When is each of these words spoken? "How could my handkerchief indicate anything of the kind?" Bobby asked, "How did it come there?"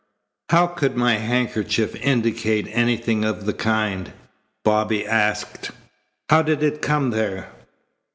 "How 0.49 0.65
could 0.65 0.97
my 0.97 1.17
handkerchief 1.17 1.93
indicate 1.97 2.65
anything 2.71 3.23
of 3.23 3.45
the 3.45 3.53
kind?" 3.53 4.11
Bobby 4.63 5.05
asked, 5.05 5.69
"How 6.29 6.41
did 6.41 6.63
it 6.63 6.81
come 6.81 7.11
there?" 7.11 7.49